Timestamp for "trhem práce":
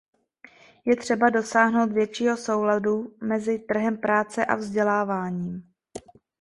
3.59-4.45